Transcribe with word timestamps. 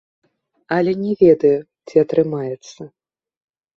Але 0.77 0.93
не 1.03 1.11
ведаю, 1.21 1.59
ці 1.91 1.95
атрымаецца. 2.05 2.81